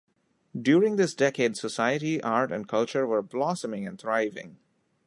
[0.59, 4.57] During this decade society, art and culture were blossoming and thriving.